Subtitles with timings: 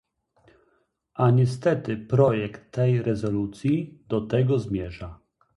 [1.21, 5.19] A niestety projekt tej rezolucji do tego zmierza